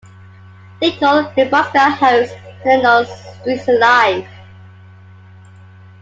Lincoln, 0.81 1.31
Nebraska 1.37 1.91
hosts 1.91 2.33
an 2.65 2.79
annual 2.83 3.05
Streets 3.05 3.67
Alive! 3.67 4.27